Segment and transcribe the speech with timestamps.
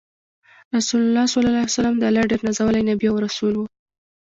[0.75, 1.25] رسول الله
[1.73, 3.65] ص د الله ډیر نازولی نبی او رسول وو۔